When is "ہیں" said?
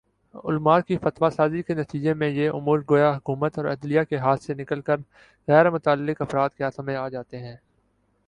7.39-7.55